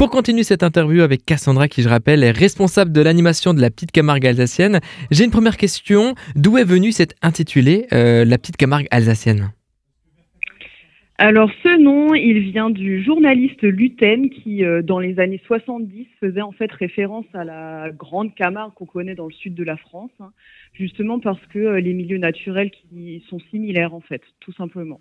Pour 0.00 0.08
continuer 0.08 0.44
cette 0.44 0.62
interview 0.62 1.02
avec 1.02 1.26
Cassandra, 1.26 1.68
qui 1.68 1.82
je 1.82 1.88
rappelle 1.90 2.24
est 2.24 2.30
responsable 2.30 2.90
de 2.90 3.02
l'animation 3.02 3.52
de 3.52 3.60
la 3.60 3.68
petite 3.68 3.92
Camargue 3.92 4.26
alsacienne, 4.26 4.80
j'ai 5.10 5.26
une 5.26 5.30
première 5.30 5.58
question. 5.58 6.14
D'où 6.36 6.56
est 6.56 6.64
venue 6.64 6.90
cette 6.90 7.14
intitulée 7.20 7.86
euh, 7.92 8.24
La 8.24 8.38
petite 8.38 8.56
Camargue 8.56 8.88
alsacienne? 8.90 9.52
Alors 11.18 11.50
ce 11.62 11.78
nom, 11.78 12.14
il 12.14 12.40
vient 12.50 12.70
du 12.70 13.04
journaliste 13.04 13.60
Luten 13.60 14.30
qui, 14.30 14.64
euh, 14.64 14.80
dans 14.80 15.00
les 15.00 15.20
années 15.20 15.42
70, 15.46 16.06
faisait 16.18 16.40
en 16.40 16.52
fait 16.52 16.72
référence 16.72 17.26
à 17.34 17.44
la 17.44 17.90
grande 17.90 18.34
Camargue 18.34 18.72
qu'on 18.72 18.86
connaît 18.86 19.14
dans 19.14 19.26
le 19.26 19.34
sud 19.34 19.54
de 19.54 19.64
la 19.64 19.76
France, 19.76 20.12
hein, 20.20 20.30
justement 20.72 21.20
parce 21.20 21.44
que 21.52 21.58
euh, 21.58 21.78
les 21.78 21.92
milieux 21.92 22.16
naturels 22.16 22.70
qui 22.70 23.22
sont 23.28 23.38
similaires 23.50 23.92
en 23.92 24.00
fait, 24.00 24.22
tout 24.40 24.52
simplement. 24.54 24.98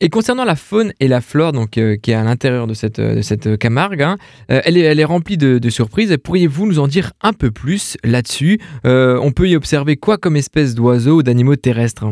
Et 0.00 0.08
concernant 0.08 0.44
la 0.44 0.56
faune 0.56 0.92
et 1.00 1.08
la 1.08 1.20
flore 1.20 1.52
donc, 1.52 1.78
euh, 1.78 1.96
qui 1.96 2.10
est 2.10 2.14
à 2.14 2.24
l'intérieur 2.24 2.66
de 2.66 2.74
cette, 2.74 3.00
de 3.00 3.22
cette 3.22 3.58
Camargue, 3.58 4.02
hein, 4.02 4.16
elle, 4.48 4.76
est, 4.76 4.80
elle, 4.80 5.00
est, 5.00 5.04
remplie 5.04 5.36
de, 5.36 5.70
surprises. 5.70 6.16
Pourriez-vous 6.22 6.66
nous 6.66 6.78
en 6.78 6.88
dire 6.88 7.12
un 7.22 7.32
peu 7.32 7.50
plus 7.50 7.96
là-dessus? 8.04 8.58
On 8.84 9.32
peut 9.32 9.48
y 9.48 9.56
observer 9.56 9.96
quoi 9.96 10.18
comme 10.18 10.36
espèces 10.36 10.74
d'oiseaux 10.74 11.18
ou 11.18 11.22
d'animaux 11.22 11.56
terrestres? 11.56 12.06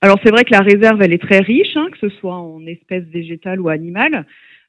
Alors 0.00 0.18
c'est 0.22 0.30
vrai 0.30 0.44
que 0.44 0.52
la 0.52 0.60
réserve, 0.60 1.02
elle 1.02 1.12
est 1.12 1.22
très 1.22 1.40
riche, 1.40 1.76
hein, 1.76 1.88
que 1.90 1.98
ce 1.98 2.08
soit 2.18 2.36
en 2.36 2.64
espèces 2.66 3.04
végétales 3.04 3.60
ou 3.60 3.68
animales. 3.68 4.26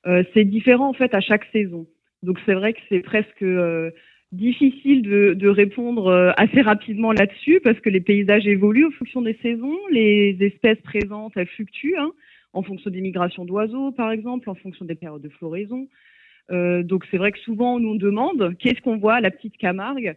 Euh, 0.07 0.23
c'est 0.33 0.45
différent 0.45 0.89
en 0.89 0.93
fait 0.93 1.13
à 1.13 1.21
chaque 1.21 1.45
saison. 1.51 1.85
Donc 2.23 2.39
c'est 2.45 2.53
vrai 2.53 2.73
que 2.73 2.79
c'est 2.89 3.01
presque 3.01 3.43
euh, 3.43 3.91
difficile 4.31 5.01
de, 5.01 5.47
répondre 5.47 6.07
euh, 6.07 6.31
assez 6.37 6.61
rapidement 6.61 7.11
là-dessus 7.11 7.59
parce 7.63 7.79
que 7.79 7.89
les 7.89 8.01
paysages 8.01 8.45
évoluent 8.47 8.85
en 8.85 8.91
fonction 8.91 9.21
des 9.21 9.37
saisons, 9.41 9.77
les 9.91 10.37
espèces 10.41 10.81
présentes, 10.81 11.33
elles 11.35 11.47
fluctuent 11.47 11.97
hein, 11.97 12.11
en 12.53 12.61
fonction 12.61 12.91
des 12.91 13.01
migrations 13.01 13.45
d'oiseaux 13.45 13.91
par 13.91 14.11
exemple, 14.11 14.49
en 14.49 14.55
fonction 14.55 14.85
des 14.85 14.95
périodes 14.95 15.21
de 15.21 15.29
floraison. 15.29 15.87
Euh, 16.51 16.83
donc 16.83 17.05
c'est 17.09 17.17
vrai 17.17 17.31
que 17.31 17.39
souvent 17.39 17.75
on 17.75 17.79
nous 17.79 17.97
demande 17.97 18.55
qu'est-ce 18.59 18.81
qu'on 18.81 18.97
voit 18.97 19.15
à 19.15 19.21
la 19.21 19.31
petite 19.31 19.57
Camargue. 19.57 20.15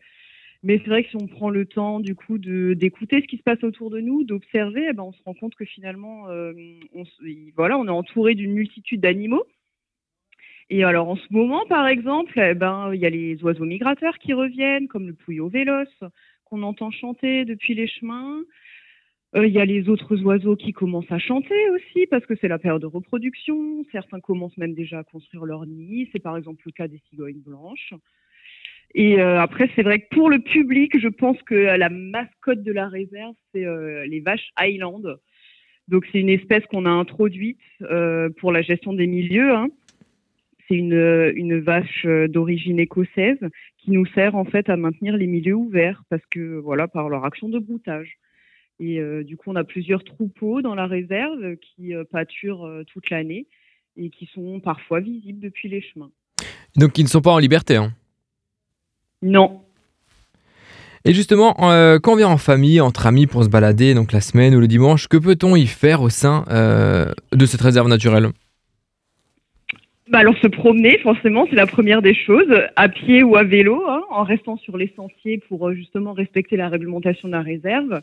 Mais 0.64 0.78
c'est 0.78 0.90
vrai 0.90 1.02
que 1.02 1.10
si 1.10 1.16
on 1.16 1.26
prend 1.26 1.50
le 1.50 1.66
temps 1.66 1.98
du 1.98 2.14
coup 2.14 2.38
d'écouter 2.38 3.20
ce 3.20 3.26
qui 3.26 3.36
se 3.36 3.42
passe 3.42 3.64
autour 3.64 3.90
de 3.90 3.98
nous, 3.98 4.22
d'observer, 4.22 4.86
eh 4.90 4.92
ben, 4.92 5.02
on 5.02 5.12
se 5.12 5.22
rend 5.24 5.34
compte 5.34 5.56
que 5.56 5.64
finalement, 5.64 6.28
euh, 6.28 6.52
on, 6.94 7.02
voilà, 7.56 7.78
on 7.78 7.86
est 7.86 7.90
entouré 7.90 8.34
d'une 8.36 8.52
multitude 8.52 9.00
d'animaux. 9.00 9.44
Et 10.70 10.84
alors 10.84 11.08
en 11.08 11.16
ce 11.16 11.26
moment, 11.30 11.64
par 11.66 11.86
exemple, 11.86 12.38
eh 12.38 12.54
ben, 12.54 12.90
il 12.94 13.00
y 13.00 13.06
a 13.06 13.10
les 13.10 13.42
oiseaux 13.42 13.64
migrateurs 13.64 14.18
qui 14.18 14.32
reviennent, 14.32 14.88
comme 14.88 15.06
le 15.06 15.14
pouillot 15.14 15.48
véloce 15.48 16.02
qu'on 16.44 16.62
entend 16.62 16.90
chanter 16.90 17.44
depuis 17.44 17.74
les 17.74 17.86
chemins. 17.86 18.40
Euh, 19.34 19.46
il 19.46 19.52
y 19.52 19.60
a 19.60 19.64
les 19.64 19.88
autres 19.88 20.22
oiseaux 20.24 20.56
qui 20.56 20.72
commencent 20.72 21.10
à 21.10 21.18
chanter 21.18 21.70
aussi 21.70 22.06
parce 22.10 22.26
que 22.26 22.34
c'est 22.40 22.48
la 22.48 22.58
période 22.58 22.82
de 22.82 22.86
reproduction. 22.86 23.84
Certains 23.90 24.20
commencent 24.20 24.58
même 24.58 24.74
déjà 24.74 24.98
à 24.98 25.04
construire 25.04 25.44
leur 25.44 25.66
nid. 25.66 26.08
C'est 26.12 26.22
par 26.22 26.36
exemple 26.36 26.62
le 26.66 26.72
cas 26.72 26.88
des 26.88 27.00
cigognes 27.08 27.40
blanches. 27.40 27.94
Et 28.94 29.20
euh, 29.20 29.40
après, 29.40 29.70
c'est 29.74 29.82
vrai 29.82 30.00
que 30.00 30.14
pour 30.14 30.28
le 30.28 30.38
public, 30.38 30.98
je 30.98 31.08
pense 31.08 31.40
que 31.42 31.54
la 31.54 31.88
mascotte 31.88 32.62
de 32.62 32.72
la 32.72 32.88
réserve, 32.88 33.34
c'est 33.54 33.64
euh, 33.64 34.04
les 34.06 34.20
vaches 34.20 34.50
Highland. 34.56 35.02
Donc, 35.88 36.06
c'est 36.12 36.20
une 36.20 36.28
espèce 36.28 36.64
qu'on 36.66 36.84
a 36.84 36.90
introduite 36.90 37.58
euh, 37.82 38.28
pour 38.38 38.52
la 38.52 38.62
gestion 38.62 38.92
des 38.92 39.06
milieux. 39.06 39.50
Hein. 39.54 39.68
C'est 40.72 40.78
une, 40.78 41.32
une 41.36 41.60
vache 41.60 42.06
d'origine 42.28 42.80
écossaise 42.80 43.36
qui 43.76 43.90
nous 43.90 44.06
sert 44.06 44.36
en 44.36 44.46
fait 44.46 44.70
à 44.70 44.76
maintenir 44.76 45.18
les 45.18 45.26
milieux 45.26 45.54
ouverts 45.54 46.02
parce 46.08 46.22
que 46.30 46.58
voilà, 46.60 46.88
par 46.88 47.10
leur 47.10 47.26
action 47.26 47.50
de 47.50 47.58
broutage. 47.58 48.16
Et 48.80 48.98
du 49.22 49.36
coup, 49.36 49.50
on 49.50 49.56
a 49.56 49.64
plusieurs 49.64 50.02
troupeaux 50.02 50.62
dans 50.62 50.74
la 50.74 50.86
réserve 50.86 51.56
qui 51.56 51.92
pâturent 52.10 52.66
toute 52.86 53.10
l'année 53.10 53.46
et 53.98 54.08
qui 54.08 54.24
sont 54.32 54.60
parfois 54.60 55.00
visibles 55.00 55.40
depuis 55.40 55.68
les 55.68 55.82
chemins. 55.82 56.10
Donc, 56.76 56.96
ils 56.96 57.02
ne 57.02 57.08
sont 57.08 57.20
pas 57.20 57.32
en 57.32 57.38
liberté. 57.38 57.76
Hein? 57.76 57.92
Non. 59.20 59.60
Et 61.04 61.12
justement, 61.12 61.54
euh, 61.70 61.98
quand 61.98 62.12
on 62.12 62.16
vient 62.16 62.28
en 62.28 62.38
famille, 62.38 62.80
entre 62.80 63.06
amis 63.06 63.26
pour 63.26 63.44
se 63.44 63.48
balader, 63.48 63.92
donc 63.92 64.12
la 64.12 64.20
semaine 64.20 64.54
ou 64.54 64.60
le 64.60 64.68
dimanche, 64.68 65.06
que 65.08 65.18
peut-on 65.18 65.54
y 65.54 65.66
faire 65.66 66.00
au 66.00 66.08
sein 66.08 66.44
euh, 66.48 67.12
de 67.32 67.44
cette 67.44 67.60
réserve 67.60 67.88
naturelle? 67.88 68.30
Bah 70.12 70.18
alors 70.18 70.36
se 70.36 70.46
promener, 70.46 70.98
forcément, 70.98 71.46
c'est 71.48 71.56
la 71.56 71.66
première 71.66 72.02
des 72.02 72.14
choses, 72.14 72.52
à 72.76 72.88
pied 72.88 73.22
ou 73.22 73.34
à 73.36 73.44
vélo, 73.44 73.82
hein, 73.88 74.02
en 74.10 74.24
restant 74.24 74.58
sur 74.58 74.76
les 74.76 74.92
sentiers 74.94 75.38
pour 75.48 75.68
euh, 75.68 75.74
justement 75.74 76.12
respecter 76.12 76.56
la 76.56 76.68
réglementation 76.68 77.28
de 77.28 77.32
la 77.32 77.40
réserve. 77.40 78.00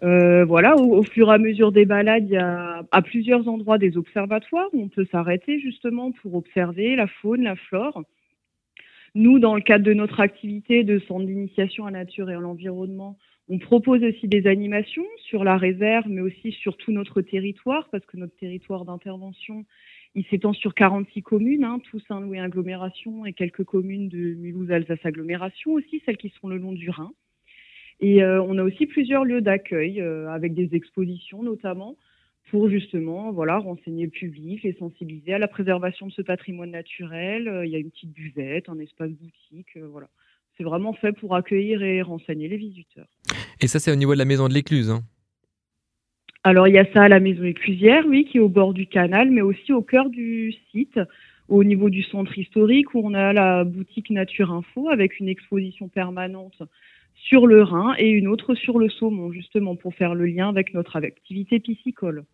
voilà, 0.00 0.74
au, 0.76 1.02
fur 1.02 1.30
et 1.30 1.34
à 1.34 1.38
mesure 1.38 1.70
des 1.70 1.84
balades, 1.84 2.24
il 2.24 2.32
y 2.32 2.36
a 2.38 2.82
à 2.90 3.02
plusieurs 3.02 3.46
endroits 3.46 3.78
des 3.78 3.96
observatoires 3.98 4.68
où 4.72 4.82
on 4.82 4.88
peut 4.88 5.06
s'arrêter 5.12 5.60
justement 5.60 6.12
pour 6.12 6.34
observer 6.34 6.96
la 6.96 7.06
faune, 7.06 7.42
la 7.42 7.56
flore. 7.56 8.02
Nous, 9.14 9.38
dans 9.38 9.54
le 9.54 9.60
cadre 9.60 9.84
de 9.84 9.92
notre 9.92 10.20
activité 10.20 10.82
de 10.82 10.98
centre 10.98 11.26
d'initiation 11.26 11.86
à 11.86 11.90
la 11.90 12.00
nature 12.00 12.30
et 12.30 12.34
à 12.34 12.40
l'environnement, 12.40 13.16
on 13.48 13.58
propose 13.58 14.02
aussi 14.02 14.26
des 14.26 14.46
animations 14.46 15.04
sur 15.28 15.44
la 15.44 15.58
réserve, 15.58 16.06
mais 16.08 16.22
aussi 16.22 16.52
sur 16.52 16.76
tout 16.78 16.92
notre 16.92 17.20
territoire, 17.20 17.88
parce 17.90 18.04
que 18.06 18.16
notre 18.16 18.34
territoire 18.36 18.84
d'intervention, 18.86 19.66
il 20.14 20.24
s'étend 20.26 20.52
sur 20.52 20.74
46 20.74 21.22
communes, 21.22 21.64
hein, 21.64 21.80
tout 21.90 22.00
Saint-Louis 22.06 22.38
agglomération 22.38 23.26
et 23.26 23.32
quelques 23.32 23.64
communes 23.64 24.08
de 24.08 24.34
Mulhouse-Alsace 24.34 25.04
agglomération 25.04 25.72
aussi, 25.72 26.02
celles 26.06 26.16
qui 26.16 26.32
sont 26.40 26.48
le 26.48 26.56
long 26.56 26.72
du 26.72 26.90
Rhin. 26.90 27.12
Et 28.00 28.22
euh, 28.22 28.42
on 28.42 28.58
a 28.58 28.62
aussi 28.62 28.86
plusieurs 28.86 29.24
lieux 29.24 29.40
d'accueil, 29.40 30.00
euh, 30.00 30.28
avec 30.30 30.54
des 30.54 30.74
expositions 30.74 31.42
notamment, 31.42 31.96
pour 32.50 32.68
justement 32.68 33.32
voilà, 33.32 33.58
renseigner 33.58 34.04
le 34.04 34.10
public, 34.10 34.62
les 34.62 34.74
sensibiliser 34.74 35.34
à 35.34 35.38
la 35.38 35.48
préservation 35.48 36.06
de 36.06 36.12
ce 36.12 36.22
patrimoine 36.22 36.70
naturel. 36.70 37.48
Euh, 37.48 37.66
il 37.66 37.72
y 37.72 37.76
a 37.76 37.78
une 37.78 37.90
petite 37.90 38.12
buvette, 38.12 38.68
un 38.68 38.78
espace 38.78 39.10
boutique, 39.10 39.76
voilà. 39.90 40.08
C'est 40.56 40.64
vraiment 40.64 40.92
fait 40.92 41.12
pour 41.12 41.34
accueillir 41.34 41.82
et 41.82 42.00
renseigner 42.02 42.46
les 42.46 42.56
visiteurs. 42.56 43.08
Et 43.60 43.66
ça, 43.66 43.80
c'est 43.80 43.90
au 43.90 43.96
niveau 43.96 44.12
de 44.12 44.18
la 44.18 44.24
maison 44.24 44.46
de 44.46 44.54
l'écluse 44.54 44.90
hein 44.90 45.02
Alors, 46.46 46.68
il 46.68 46.74
y 46.74 46.78
a 46.78 46.84
ça 46.92 47.04
à 47.04 47.08
la 47.08 47.20
maison 47.20 47.44
éclusière, 47.44 48.04
oui, 48.06 48.26
qui 48.26 48.36
est 48.36 48.40
au 48.40 48.50
bord 48.50 48.74
du 48.74 48.86
canal, 48.86 49.30
mais 49.30 49.40
aussi 49.40 49.72
au 49.72 49.80
cœur 49.80 50.10
du 50.10 50.52
site, 50.70 51.00
au 51.48 51.64
niveau 51.64 51.88
du 51.88 52.02
centre 52.02 52.38
historique, 52.38 52.94
où 52.94 53.00
on 53.02 53.14
a 53.14 53.32
la 53.32 53.64
boutique 53.64 54.10
Nature 54.10 54.52
Info 54.52 54.90
avec 54.90 55.18
une 55.20 55.28
exposition 55.28 55.88
permanente 55.88 56.62
sur 57.14 57.46
le 57.46 57.62
Rhin 57.62 57.94
et 57.96 58.10
une 58.10 58.28
autre 58.28 58.54
sur 58.54 58.78
le 58.78 58.90
saumon, 58.90 59.32
justement, 59.32 59.74
pour 59.74 59.94
faire 59.94 60.14
le 60.14 60.26
lien 60.26 60.50
avec 60.50 60.74
notre 60.74 60.96
activité 60.96 61.60
piscicole. 61.60 62.24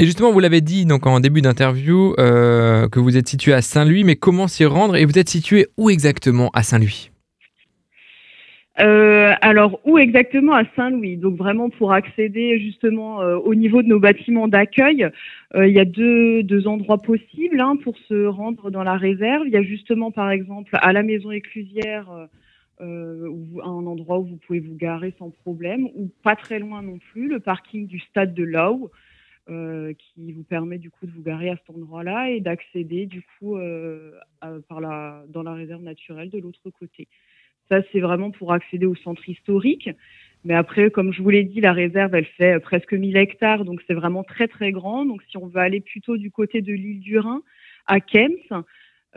Et 0.00 0.06
justement, 0.06 0.32
vous 0.32 0.40
l'avez 0.40 0.60
dit 0.60 0.84
donc 0.84 1.06
en 1.06 1.20
début 1.20 1.40
d'interview 1.40 2.14
euh, 2.18 2.88
que 2.88 2.98
vous 2.98 3.16
êtes 3.16 3.28
situé 3.28 3.52
à 3.52 3.62
Saint-Louis, 3.62 4.02
mais 4.02 4.16
comment 4.16 4.48
s'y 4.48 4.64
rendre? 4.64 4.96
Et 4.96 5.04
vous 5.04 5.18
êtes 5.18 5.28
situé 5.28 5.68
où 5.76 5.88
exactement 5.88 6.50
à 6.52 6.64
Saint-Louis? 6.64 7.09
Euh, 8.78 9.32
alors, 9.40 9.80
où 9.84 9.98
exactement 9.98 10.54
à 10.54 10.62
Saint-Louis 10.76 11.16
Donc 11.16 11.36
vraiment 11.36 11.70
pour 11.70 11.92
accéder 11.92 12.58
justement 12.60 13.20
euh, 13.20 13.36
au 13.36 13.54
niveau 13.54 13.82
de 13.82 13.88
nos 13.88 13.98
bâtiments 13.98 14.48
d'accueil, 14.48 15.08
il 15.56 15.68
y 15.68 15.80
a 15.80 15.84
deux, 15.84 16.44
deux 16.44 16.68
endroits 16.68 16.98
possibles 16.98 17.60
hein, 17.60 17.76
pour 17.82 17.98
se 17.98 18.26
rendre 18.26 18.70
dans 18.70 18.84
la 18.84 18.96
réserve. 18.96 19.42
Il 19.46 19.52
y 19.52 19.56
a 19.56 19.62
justement 19.62 20.12
par 20.12 20.30
exemple 20.30 20.70
à 20.80 20.92
la 20.92 21.02
maison 21.02 21.32
éclusière 21.32 22.28
un 22.80 23.86
endroit 23.86 24.20
où 24.20 24.24
vous 24.24 24.36
pouvez 24.36 24.60
vous 24.60 24.76
garer 24.76 25.12
sans 25.18 25.30
problème, 25.30 25.86
ou 25.96 26.08
pas 26.22 26.36
très 26.36 26.58
loin 26.58 26.80
non 26.80 26.98
plus, 27.12 27.28
le 27.28 27.40
parking 27.40 27.86
du 27.86 27.98
stade 27.98 28.32
de 28.32 28.44
Lau, 28.44 28.90
euh, 29.50 29.94
qui 29.94 30.30
vous 30.32 30.44
permet 30.44 30.78
du 30.78 30.90
coup 30.90 31.06
de 31.06 31.10
vous 31.10 31.22
garer 31.22 31.50
à 31.50 31.56
cet 31.56 31.74
endroit-là 31.74 32.30
et 32.30 32.40
d'accéder 32.40 33.06
du 33.06 33.22
coup 33.22 33.56
euh, 33.56 34.12
par 34.68 34.80
la, 34.80 35.24
dans 35.28 35.42
la 35.42 35.54
réserve 35.54 35.82
naturelle 35.82 36.30
de 36.30 36.38
l'autre 36.38 36.70
côté. 36.70 37.08
Ça, 37.70 37.80
c'est 37.92 38.00
vraiment 38.00 38.30
pour 38.30 38.52
accéder 38.52 38.86
au 38.86 38.96
centre 38.96 39.26
historique. 39.28 39.88
Mais 40.44 40.54
après, 40.54 40.90
comme 40.90 41.12
je 41.12 41.22
vous 41.22 41.30
l'ai 41.30 41.44
dit, 41.44 41.60
la 41.60 41.72
réserve, 41.72 42.14
elle 42.14 42.24
fait 42.24 42.58
presque 42.60 42.94
1000 42.94 43.16
hectares, 43.16 43.64
donc 43.64 43.80
c'est 43.86 43.94
vraiment 43.94 44.24
très 44.24 44.48
très 44.48 44.72
grand. 44.72 45.04
Donc 45.04 45.22
si 45.30 45.36
on 45.36 45.46
veut 45.46 45.60
aller 45.60 45.80
plutôt 45.80 46.16
du 46.16 46.30
côté 46.30 46.62
de 46.62 46.72
l'île 46.72 47.00
du 47.00 47.18
Rhin, 47.18 47.42
à 47.86 48.00
Kems, 48.00 48.64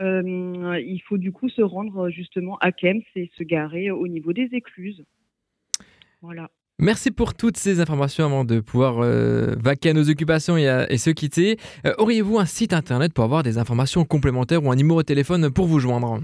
euh, 0.00 0.80
il 0.80 1.00
faut 1.06 1.18
du 1.18 1.32
coup 1.32 1.48
se 1.48 1.62
rendre 1.62 2.10
justement 2.10 2.58
à 2.58 2.72
Kems 2.72 3.02
et 3.16 3.30
se 3.38 3.42
garer 3.42 3.90
au 3.90 4.06
niveau 4.06 4.32
des 4.32 4.48
écluses. 4.52 5.04
Voilà. 6.20 6.50
Merci 6.80 7.10
pour 7.12 7.34
toutes 7.34 7.56
ces 7.56 7.80
informations 7.80 8.24
avant 8.24 8.44
de 8.44 8.60
pouvoir 8.60 8.98
euh, 8.98 9.54
vaquer 9.56 9.90
à 9.90 9.92
nos 9.92 10.10
occupations 10.10 10.56
et, 10.56 10.98
se 10.98 11.10
quitter. 11.10 11.56
Euh, 11.86 11.94
auriez-vous 11.98 12.38
un 12.38 12.46
site 12.46 12.72
internet 12.72 13.14
pour 13.14 13.24
avoir 13.24 13.44
des 13.44 13.58
informations 13.58 14.04
complémentaires 14.04 14.62
ou 14.64 14.72
un 14.72 14.76
numéro 14.76 15.00
de 15.00 15.06
téléphone 15.06 15.50
pour 15.50 15.66
vous 15.66 15.78
joindre? 15.78 16.20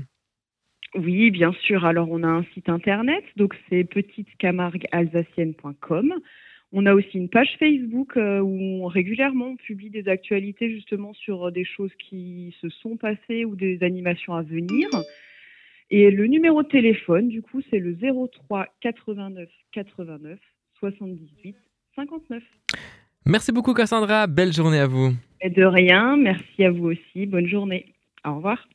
Oui, 0.94 1.30
bien 1.30 1.52
sûr. 1.52 1.84
Alors 1.84 2.08
on 2.10 2.22
a 2.22 2.28
un 2.28 2.44
site 2.54 2.68
internet, 2.68 3.24
donc 3.36 3.56
c'est 3.68 3.84
petitecamarguealsacienne.com. 3.84 6.14
On 6.72 6.86
a 6.86 6.94
aussi 6.94 7.18
une 7.18 7.28
page 7.28 7.56
Facebook 7.58 8.16
euh, 8.16 8.38
où 8.40 8.86
régulièrement 8.86 9.48
on 9.48 9.56
publie 9.56 9.90
des 9.90 10.06
actualités 10.08 10.70
justement 10.70 11.12
sur 11.14 11.50
des 11.50 11.64
choses 11.64 11.90
qui 11.98 12.54
se 12.60 12.68
sont 12.68 12.96
passées 12.96 13.44
ou 13.44 13.56
des 13.56 13.82
animations 13.82 14.34
à 14.34 14.42
venir. 14.42 14.88
Et 15.90 16.12
le 16.12 16.28
numéro 16.28 16.62
de 16.62 16.68
téléphone, 16.68 17.28
du 17.28 17.42
coup, 17.42 17.60
c'est 17.70 17.80
le 17.80 17.96
03 17.96 18.68
89 18.80 19.48
89 19.72 20.38
78 20.78 21.56
59. 21.96 22.42
Merci 23.26 23.52
beaucoup 23.52 23.74
Cassandra, 23.74 24.26
belle 24.26 24.52
journée 24.52 24.78
à 24.78 24.86
vous. 24.86 25.12
Et 25.42 25.50
de 25.50 25.64
rien, 25.64 26.16
merci 26.16 26.64
à 26.64 26.70
vous 26.70 26.86
aussi, 26.86 27.26
bonne 27.26 27.46
journée. 27.46 27.94
Au 28.24 28.36
revoir. 28.36 28.66